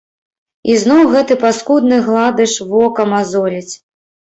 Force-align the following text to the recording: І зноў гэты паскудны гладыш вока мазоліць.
І 0.71 0.77
зноў 0.83 1.01
гэты 1.11 1.37
паскудны 1.45 2.03
гладыш 2.11 2.59
вока 2.75 3.11
мазоліць. 3.17 3.73